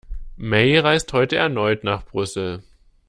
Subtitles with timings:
[0.37, 2.63] May reist heute erneut nach Brüssel